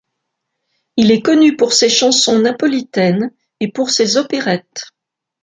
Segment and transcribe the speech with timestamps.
[0.97, 4.85] Il est connu pour ses chansons napolitaines et pour ses opérettes.